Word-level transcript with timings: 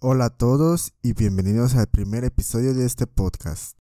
Hola 0.00 0.26
a 0.26 0.30
todos 0.30 0.92
y 1.02 1.12
bienvenidos 1.12 1.74
al 1.74 1.88
primer 1.88 2.22
episodio 2.22 2.72
de 2.72 2.86
este 2.86 3.08
podcast. 3.08 3.76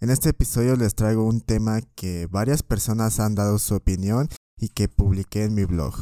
En 0.00 0.08
este 0.08 0.30
episodio 0.30 0.76
les 0.76 0.94
traigo 0.94 1.24
un 1.24 1.42
tema 1.42 1.82
que 1.94 2.26
varias 2.26 2.62
personas 2.62 3.20
han 3.20 3.34
dado 3.34 3.58
su 3.58 3.74
opinión 3.74 4.30
y 4.56 4.70
que 4.70 4.88
publiqué 4.88 5.44
en 5.44 5.54
mi 5.54 5.66
blog. 5.66 5.94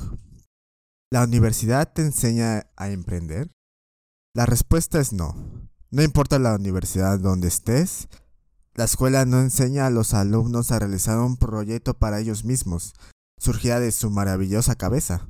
¿La 1.11 1.25
universidad 1.25 1.93
te 1.93 2.02
enseña 2.02 2.68
a 2.77 2.91
emprender? 2.91 3.50
La 4.34 4.46
respuesta 4.46 5.00
es 5.00 5.12
no. 5.12 5.34
No 5.91 6.05
importa 6.05 6.39
la 6.39 6.55
universidad 6.55 7.19
donde 7.19 7.48
estés, 7.48 8.07
la 8.75 8.85
escuela 8.85 9.25
no 9.25 9.41
enseña 9.41 9.89
a 9.89 9.91
los 9.91 10.14
alumnos 10.14 10.71
a 10.71 10.79
realizar 10.79 11.19
un 11.19 11.39
proyecto 11.39 11.95
para 11.95 12.21
ellos 12.21 12.45
mismos, 12.45 12.95
surgida 13.37 13.80
de 13.80 13.91
su 13.91 14.11
maravillosa 14.11 14.77
cabeza. 14.77 15.29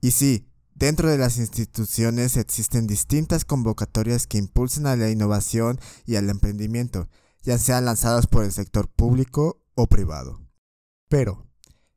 Y 0.00 0.10
sí, 0.10 0.47
Dentro 0.78 1.10
de 1.10 1.18
las 1.18 1.38
instituciones 1.38 2.36
existen 2.36 2.86
distintas 2.86 3.44
convocatorias 3.44 4.28
que 4.28 4.38
impulsan 4.38 4.86
a 4.86 4.94
la 4.94 5.10
innovación 5.10 5.80
y 6.06 6.14
al 6.14 6.30
emprendimiento, 6.30 7.08
ya 7.42 7.58
sean 7.58 7.84
lanzadas 7.84 8.28
por 8.28 8.44
el 8.44 8.52
sector 8.52 8.86
público 8.86 9.60
o 9.74 9.88
privado. 9.88 10.40
Pero, 11.08 11.48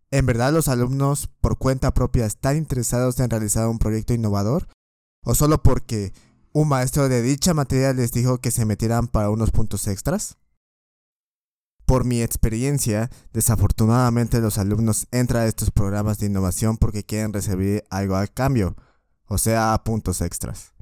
¿en 0.09 0.25
verdad 0.25 0.51
los 0.51 0.67
alumnos 0.67 1.29
por 1.41 1.59
cuenta 1.59 1.93
propia 1.93 2.25
están 2.25 2.57
interesados 2.57 3.19
en 3.19 3.29
realizar 3.29 3.67
un 3.67 3.77
proyecto 3.77 4.15
innovador? 4.15 4.67
¿O 5.23 5.35
solo 5.35 5.61
porque 5.61 6.11
un 6.51 6.67
maestro 6.67 7.07
de 7.07 7.21
dicha 7.21 7.53
materia 7.53 7.93
les 7.93 8.11
dijo 8.11 8.39
que 8.39 8.49
se 8.49 8.65
metieran 8.65 9.07
para 9.07 9.29
unos 9.29 9.51
puntos 9.51 9.85
extras? 9.85 10.37
Por 11.91 12.05
mi 12.05 12.21
experiencia, 12.21 13.09
desafortunadamente 13.33 14.39
los 14.39 14.57
alumnos 14.57 15.07
entran 15.11 15.43
a 15.43 15.47
estos 15.47 15.71
programas 15.71 16.19
de 16.19 16.27
innovación 16.27 16.77
porque 16.77 17.03
quieren 17.03 17.33
recibir 17.33 17.83
algo 17.89 18.15
al 18.15 18.31
cambio, 18.31 18.77
o 19.27 19.37
sea, 19.37 19.77
puntos 19.83 20.21
extras. 20.21 20.73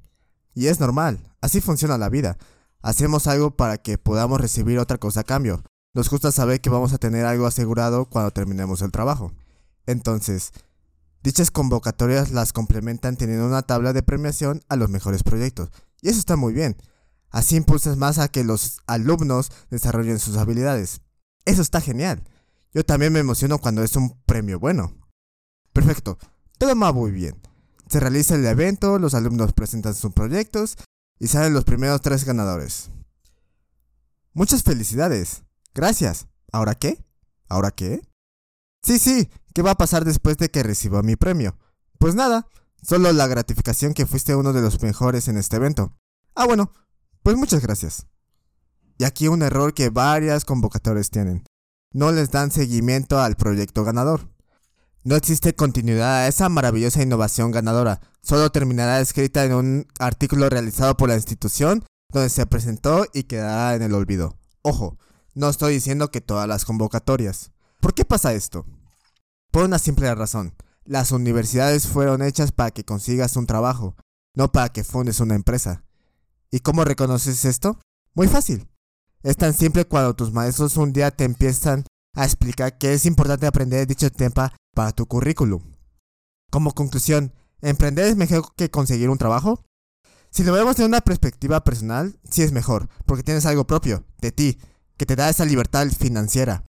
Y 0.54 0.68
es 0.68 0.80
normal, 0.80 1.34
así 1.42 1.62
funciona 1.62 1.98
la 1.98 2.10
vida. 2.10 2.38
Hacemos 2.84 3.26
algo 3.26 3.58
para 3.58 3.80
que 3.80 3.98
podamos 3.98 4.40
recibir 4.40 4.78
otra 4.78 5.00
cosa 5.00 5.22
a 5.22 5.24
cambio. 5.24 5.64
Nos 5.96 6.12
gusta 6.12 6.32
saber 6.32 6.62
que 6.62 6.70
vamos 6.70 6.94
a 6.94 7.00
tener 7.00 7.26
algo 7.26 7.48
asegurado 7.48 8.06
cuando 8.06 8.30
terminemos 8.30 8.84
el 8.84 8.92
trabajo. 8.92 9.34
Entonces, 9.88 10.52
dichas 11.24 11.50
convocatorias 11.50 12.30
las 12.30 12.54
complementan 12.54 13.18
teniendo 13.18 13.48
una 13.48 13.64
tabla 13.64 13.94
de 13.94 14.04
premiación 14.04 14.62
a 14.70 14.76
los 14.76 14.92
mejores 14.92 15.24
proyectos. 15.24 15.72
Y 16.04 16.10
eso 16.10 16.20
está 16.20 16.36
muy 16.36 16.54
bien. 16.54 16.78
Así 17.30 17.56
impulsas 17.56 17.98
más 17.98 18.18
a 18.18 18.28
que 18.28 18.44
los 18.44 18.80
alumnos 18.88 19.52
desarrollen 19.70 20.20
sus 20.20 20.38
habilidades. 20.38 21.02
Eso 21.46 21.62
está 21.62 21.82
genial. 21.82 22.24
Yo 22.74 22.84
también 22.84 23.14
me 23.14 23.20
emociono 23.20 23.60
cuando 23.60 23.84
es 23.84 23.96
un 23.96 24.20
premio 24.26 24.60
bueno. 24.60 24.94
Perfecto, 25.74 26.18
todo 26.58 26.78
va 26.78 26.92
muy 26.94 27.12
bien. 27.12 27.40
Se 27.88 28.00
realiza 28.00 28.36
el 28.36 28.46
evento, 28.46 29.00
los 29.00 29.14
alumnos 29.14 29.54
presentan 29.54 29.96
sus 29.96 30.14
proyectos 30.14 30.78
y 31.20 31.28
salen 31.28 31.54
los 31.54 31.64
primeros 31.64 32.02
tres 32.02 32.24
ganadores. 32.24 32.90
Muchas 34.34 34.64
felicidades. 34.64 35.44
Gracias. 35.74 36.28
¿Ahora 36.52 36.76
qué? 36.76 37.04
¿Ahora 37.48 37.72
qué? 37.72 38.02
Sí, 38.84 39.00
sí, 39.00 39.30
¿qué 39.54 39.62
va 39.62 39.72
a 39.72 39.78
pasar 39.78 40.06
después 40.06 40.38
de 40.38 40.50
que 40.50 40.64
reciba 40.64 41.02
mi 41.04 41.16
premio? 41.16 41.58
Pues 41.98 42.16
nada, 42.16 42.48
solo 42.82 43.12
la 43.12 43.28
gratificación 43.28 43.94
que 43.94 44.06
fuiste 44.06 44.36
uno 44.36 44.54
de 44.54 44.62
los 44.62 44.82
mejores 44.82 45.28
en 45.28 45.38
este 45.38 45.58
evento. 45.58 45.98
Ah, 46.36 46.46
bueno, 46.46 46.72
pues 47.30 47.38
muchas 47.38 47.62
gracias. 47.62 48.08
Y 48.98 49.04
aquí 49.04 49.28
un 49.28 49.44
error 49.44 49.76
que 49.76 49.92
varias 49.92 50.46
convocatorias 50.46 51.12
tienen. 51.12 51.44
No 51.94 52.12
les 52.12 52.32
dan 52.32 52.50
seguimiento 52.50 53.20
al 53.20 53.36
proyecto 53.36 53.84
ganador. 53.84 54.34
No 55.04 55.16
existe 55.16 55.54
continuidad 55.54 56.24
a 56.24 56.28
esa 56.28 56.50
maravillosa 56.50 57.04
innovación 57.04 57.52
ganadora. 57.52 58.02
Solo 58.24 58.52
terminará 58.52 59.00
escrita 59.00 59.46
en 59.46 59.54
un 59.54 59.88
artículo 60.00 60.50
realizado 60.50 60.98
por 60.98 61.10
la 61.10 61.18
institución 61.18 61.86
donde 62.12 62.30
se 62.30 62.48
presentó 62.48 63.06
y 63.14 63.26
quedará 63.26 63.76
en 63.76 63.84
el 63.84 63.94
olvido. 63.94 64.36
Ojo, 64.64 64.98
no 65.36 65.50
estoy 65.50 65.76
diciendo 65.76 66.10
que 66.10 66.22
todas 66.22 66.48
las 66.48 66.66
convocatorias. 66.66 67.52
¿Por 67.80 67.94
qué 67.94 68.06
pasa 68.06 68.34
esto? 68.34 68.66
Por 69.52 69.66
una 69.66 69.78
simple 69.78 70.16
razón. 70.16 70.56
Las 70.84 71.12
universidades 71.12 71.86
fueron 71.86 72.24
hechas 72.24 72.52
para 72.52 72.72
que 72.72 72.86
consigas 72.86 73.36
un 73.36 73.46
trabajo, 73.46 73.96
no 74.34 74.52
para 74.52 74.70
que 74.70 74.84
fundes 74.84 75.20
una 75.20 75.36
empresa. 75.36 75.84
¿Y 76.52 76.62
cómo 76.62 76.84
reconoces 76.84 77.46
esto? 77.46 77.80
Muy 78.14 78.28
fácil. 78.28 78.68
Es 79.22 79.38
tan 79.38 79.54
simple 79.54 79.86
cuando 79.86 80.16
tus 80.16 80.32
maestros 80.32 80.78
un 80.78 80.94
día 80.94 81.12
te 81.12 81.26
empiezan 81.26 81.86
a 82.16 82.26
explicar 82.26 82.78
que 82.78 82.94
es 82.94 83.06
importante 83.06 83.46
aprender 83.46 83.86
dicho 83.86 84.10
tema 84.12 84.54
para 84.74 84.92
tu 84.92 85.06
currículum. 85.06 85.62
Como 86.50 86.74
conclusión, 86.74 87.34
¿emprender 87.62 88.06
es 88.06 88.16
mejor 88.16 88.54
que 88.56 88.72
conseguir 88.72 89.10
un 89.10 89.18
trabajo? 89.18 89.64
Si 90.32 90.44
lo 90.44 90.54
vemos 90.54 90.78
de 90.78 90.86
una 90.86 91.02
perspectiva 91.02 91.64
personal, 91.64 92.20
sí 92.30 92.44
es 92.44 92.52
mejor, 92.52 92.88
porque 93.06 93.24
tienes 93.24 93.46
algo 93.46 93.68
propio, 93.68 94.06
de 94.22 94.32
ti, 94.32 94.60
que 94.98 95.06
te 95.06 95.16
da 95.16 95.30
esa 95.30 95.46
libertad 95.46 95.88
financiera. 95.90 96.66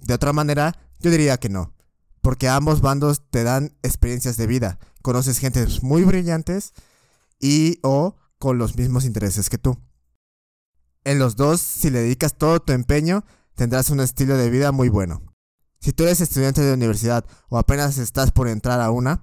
De 0.00 0.14
otra 0.14 0.32
manera, 0.32 0.78
yo 1.00 1.10
diría 1.10 1.38
que 1.38 1.48
no, 1.48 1.74
porque 2.20 2.48
ambos 2.48 2.80
bandos 2.80 3.22
te 3.30 3.44
dan 3.44 3.76
experiencias 3.82 4.36
de 4.36 4.46
vida, 4.46 4.78
conoces 5.02 5.38
gente 5.38 5.66
muy 5.82 6.02
brillantes 6.02 6.72
y 7.40 7.78
o 7.82 8.16
con 8.38 8.58
los 8.58 8.76
mismos 8.76 9.04
intereses 9.04 9.50
que 9.50 9.58
tú. 9.58 9.78
En 11.04 11.18
los 11.18 11.36
dos, 11.36 11.60
si 11.60 11.90
le 11.90 12.00
dedicas 12.00 12.36
todo 12.36 12.60
tu 12.60 12.72
empeño, 12.72 13.24
tendrás 13.54 13.90
un 13.90 14.00
estilo 14.00 14.36
de 14.36 14.50
vida 14.50 14.72
muy 14.72 14.88
bueno. 14.88 15.22
Si 15.80 15.92
tú 15.92 16.04
eres 16.04 16.20
estudiante 16.20 16.60
de 16.60 16.74
universidad 16.74 17.24
o 17.48 17.58
apenas 17.58 17.98
estás 17.98 18.32
por 18.32 18.48
entrar 18.48 18.80
a 18.80 18.90
una, 18.90 19.22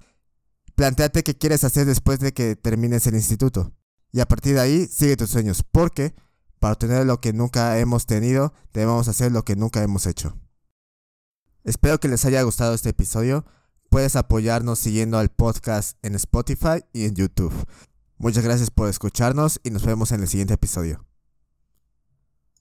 planteate 0.74 1.22
qué 1.22 1.36
quieres 1.36 1.64
hacer 1.64 1.86
después 1.86 2.18
de 2.18 2.32
que 2.32 2.56
termines 2.56 3.06
el 3.06 3.14
instituto. 3.14 3.72
Y 4.12 4.20
a 4.20 4.26
partir 4.26 4.54
de 4.54 4.60
ahí, 4.60 4.86
sigue 4.86 5.16
tus 5.16 5.30
sueños, 5.30 5.62
porque 5.70 6.14
para 6.58 6.72
obtener 6.72 7.06
lo 7.06 7.20
que 7.20 7.32
nunca 7.32 7.78
hemos 7.78 8.06
tenido, 8.06 8.54
debemos 8.72 9.08
hacer 9.08 9.32
lo 9.32 9.44
que 9.44 9.56
nunca 9.56 9.82
hemos 9.82 10.06
hecho. 10.06 10.38
Espero 11.64 11.98
que 12.00 12.08
les 12.08 12.24
haya 12.24 12.42
gustado 12.42 12.74
este 12.74 12.90
episodio. 12.90 13.44
Puedes 13.90 14.16
apoyarnos 14.16 14.78
siguiendo 14.78 15.18
al 15.18 15.28
podcast 15.28 15.98
en 16.02 16.14
Spotify 16.14 16.84
y 16.92 17.04
en 17.04 17.14
YouTube. 17.14 17.52
Muchas 18.18 18.44
gracias 18.44 18.70
por 18.70 18.88
escucharnos 18.88 19.60
y 19.62 19.70
nos 19.70 19.84
vemos 19.84 20.10
en 20.10 20.22
el 20.22 20.28
siguiente 20.28 20.54
episodio. 20.54 21.04